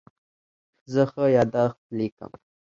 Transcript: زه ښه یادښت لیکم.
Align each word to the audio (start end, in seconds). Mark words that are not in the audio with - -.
زه 0.91 1.01
ښه 1.11 1.23
یادښت 1.35 1.79
لیکم. 1.97 2.31